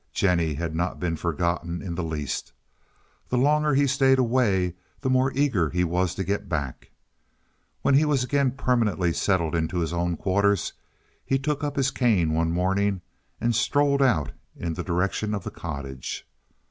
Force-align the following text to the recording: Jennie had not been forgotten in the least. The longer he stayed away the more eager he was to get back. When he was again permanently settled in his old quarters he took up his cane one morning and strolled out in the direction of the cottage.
Jennie 0.13 0.55
had 0.55 0.73
not 0.73 0.99
been 0.99 1.15
forgotten 1.15 1.79
in 1.83 1.93
the 1.93 2.03
least. 2.03 2.53
The 3.29 3.37
longer 3.37 3.75
he 3.75 3.85
stayed 3.85 4.17
away 4.17 4.73
the 4.99 5.11
more 5.11 5.31
eager 5.35 5.69
he 5.69 5.83
was 5.83 6.15
to 6.15 6.23
get 6.23 6.49
back. 6.49 6.89
When 7.83 7.93
he 7.93 8.03
was 8.03 8.23
again 8.23 8.49
permanently 8.53 9.13
settled 9.13 9.53
in 9.53 9.69
his 9.69 9.93
old 9.93 10.17
quarters 10.17 10.73
he 11.23 11.37
took 11.37 11.63
up 11.63 11.75
his 11.75 11.91
cane 11.91 12.33
one 12.33 12.49
morning 12.51 13.01
and 13.39 13.53
strolled 13.55 14.01
out 14.01 14.31
in 14.55 14.73
the 14.73 14.83
direction 14.83 15.35
of 15.35 15.43
the 15.43 15.51
cottage. 15.51 16.27